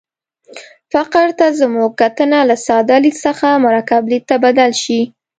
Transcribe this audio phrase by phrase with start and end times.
[0.93, 5.01] فقر ته زموږ کتنه له ساده لید څخه مرکب لید ته بدله شي.